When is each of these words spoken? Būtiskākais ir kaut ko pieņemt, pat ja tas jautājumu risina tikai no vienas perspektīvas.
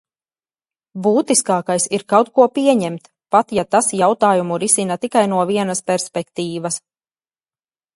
Būtiskākais 1.07 1.85
ir 1.99 2.05
kaut 2.15 2.33
ko 2.39 2.49
pieņemt, 2.57 3.07
pat 3.37 3.55
ja 3.61 3.69
tas 3.77 3.93
jautājumu 4.01 4.61
risina 4.67 5.01
tikai 5.07 5.27
no 5.37 5.49
vienas 5.55 5.89
perspektīvas. 5.93 6.85